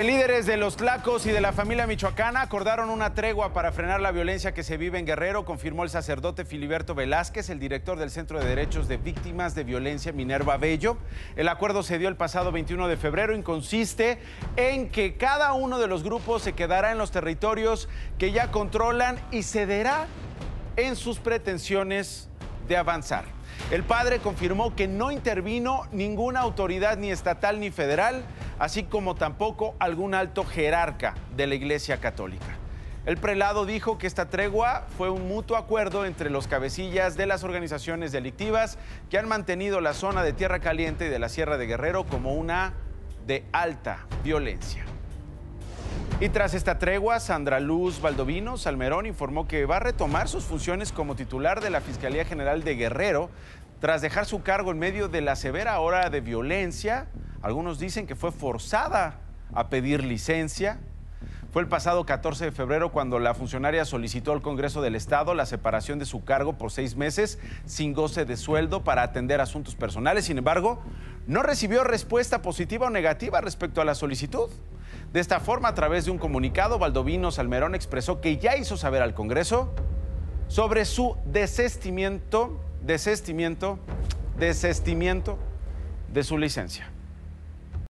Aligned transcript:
Líderes 0.00 0.46
de 0.46 0.56
los 0.56 0.78
Tlacos 0.78 1.26
y 1.26 1.30
de 1.30 1.42
la 1.42 1.52
familia 1.52 1.86
michoacana 1.86 2.40
acordaron 2.40 2.88
una 2.88 3.12
tregua 3.12 3.52
para 3.52 3.70
frenar 3.70 4.00
la 4.00 4.12
violencia 4.12 4.54
que 4.54 4.62
se 4.62 4.78
vive 4.78 4.98
en 4.98 5.04
Guerrero, 5.04 5.44
confirmó 5.44 5.84
el 5.84 5.90
sacerdote 5.90 6.46
Filiberto 6.46 6.94
Velázquez, 6.94 7.50
el 7.50 7.60
director 7.60 7.98
del 7.98 8.10
Centro 8.10 8.40
de 8.40 8.46
Derechos 8.46 8.88
de 8.88 8.96
Víctimas 8.96 9.54
de 9.54 9.62
Violencia 9.62 10.10
Minerva 10.12 10.56
Bello. 10.56 10.96
El 11.36 11.48
acuerdo 11.48 11.82
se 11.82 11.98
dio 11.98 12.08
el 12.08 12.16
pasado 12.16 12.50
21 12.50 12.88
de 12.88 12.96
febrero 12.96 13.36
y 13.36 13.42
consiste 13.42 14.18
en 14.56 14.88
que 14.88 15.18
cada 15.18 15.52
uno 15.52 15.78
de 15.78 15.86
los 15.86 16.02
grupos 16.02 16.40
se 16.40 16.54
quedará 16.54 16.92
en 16.92 16.96
los 16.96 17.10
territorios 17.10 17.86
que 18.16 18.32
ya 18.32 18.50
controlan 18.50 19.20
y 19.30 19.42
cederá 19.42 20.06
en 20.76 20.96
sus 20.96 21.18
pretensiones 21.18 22.30
de 22.68 22.78
avanzar. 22.78 23.24
El 23.70 23.84
padre 23.84 24.18
confirmó 24.18 24.74
que 24.74 24.88
no 24.88 25.12
intervino 25.12 25.82
ninguna 25.92 26.40
autoridad 26.40 26.96
ni 26.96 27.10
estatal 27.10 27.60
ni 27.60 27.70
federal, 27.70 28.24
así 28.60 28.84
como 28.84 29.16
tampoco 29.16 29.74
algún 29.80 30.14
alto 30.14 30.44
jerarca 30.44 31.14
de 31.34 31.48
la 31.48 31.56
Iglesia 31.56 31.96
Católica. 31.96 32.58
El 33.06 33.16
prelado 33.16 33.64
dijo 33.64 33.96
que 33.96 34.06
esta 34.06 34.28
tregua 34.28 34.86
fue 34.98 35.08
un 35.08 35.26
mutuo 35.26 35.56
acuerdo 35.56 36.04
entre 36.04 36.28
los 36.28 36.46
cabecillas 36.46 37.16
de 37.16 37.24
las 37.24 37.42
organizaciones 37.42 38.12
delictivas 38.12 38.78
que 39.08 39.16
han 39.16 39.26
mantenido 39.26 39.80
la 39.80 39.94
zona 39.94 40.22
de 40.22 40.34
Tierra 40.34 40.60
Caliente 40.60 41.06
y 41.06 41.08
de 41.08 41.18
la 41.18 41.30
Sierra 41.30 41.56
de 41.56 41.66
Guerrero 41.66 42.04
como 42.04 42.34
una 42.34 42.74
de 43.26 43.46
alta 43.52 44.06
violencia. 44.22 44.84
Y 46.20 46.28
tras 46.28 46.52
esta 46.52 46.78
tregua, 46.78 47.18
Sandra 47.18 47.60
Luz 47.60 48.02
Valdovino 48.02 48.58
Salmerón 48.58 49.06
informó 49.06 49.48
que 49.48 49.64
va 49.64 49.76
a 49.76 49.80
retomar 49.80 50.28
sus 50.28 50.44
funciones 50.44 50.92
como 50.92 51.16
titular 51.16 51.62
de 51.62 51.70
la 51.70 51.80
Fiscalía 51.80 52.26
General 52.26 52.62
de 52.62 52.74
Guerrero 52.74 53.30
tras 53.80 54.02
dejar 54.02 54.26
su 54.26 54.42
cargo 54.42 54.70
en 54.70 54.78
medio 54.78 55.08
de 55.08 55.22
la 55.22 55.34
severa 55.34 55.80
hora 55.80 56.10
de 56.10 56.20
violencia. 56.20 57.08
Algunos 57.42 57.78
dicen 57.78 58.06
que 58.06 58.16
fue 58.16 58.32
forzada 58.32 59.18
a 59.54 59.68
pedir 59.68 60.04
licencia. 60.04 60.78
Fue 61.52 61.62
el 61.62 61.68
pasado 61.68 62.06
14 62.06 62.46
de 62.46 62.52
febrero 62.52 62.92
cuando 62.92 63.18
la 63.18 63.34
funcionaria 63.34 63.84
solicitó 63.84 64.32
al 64.32 64.42
Congreso 64.42 64.82
del 64.82 64.94
Estado 64.94 65.34
la 65.34 65.46
separación 65.46 65.98
de 65.98 66.06
su 66.06 66.22
cargo 66.22 66.58
por 66.58 66.70
seis 66.70 66.96
meses 66.96 67.38
sin 67.64 67.92
goce 67.92 68.24
de 68.24 68.36
sueldo 68.36 68.84
para 68.84 69.02
atender 69.02 69.40
asuntos 69.40 69.74
personales. 69.74 70.26
Sin 70.26 70.38
embargo, 70.38 70.80
no 71.26 71.42
recibió 71.42 71.82
respuesta 71.82 72.42
positiva 72.42 72.86
o 72.86 72.90
negativa 72.90 73.40
respecto 73.40 73.80
a 73.80 73.84
la 73.84 73.94
solicitud. 73.94 74.48
De 75.12 75.18
esta 75.18 75.40
forma, 75.40 75.68
a 75.68 75.74
través 75.74 76.04
de 76.04 76.12
un 76.12 76.18
comunicado, 76.18 76.78
Valdovino 76.78 77.32
Salmerón 77.32 77.74
expresó 77.74 78.20
que 78.20 78.36
ya 78.36 78.56
hizo 78.56 78.76
saber 78.76 79.02
al 79.02 79.14
Congreso 79.14 79.74
sobre 80.46 80.84
su 80.84 81.16
desestimiento, 81.24 82.60
desestimiento, 82.82 83.78
desestimiento 84.38 85.36
de 86.12 86.22
su 86.22 86.38
licencia. 86.38 86.90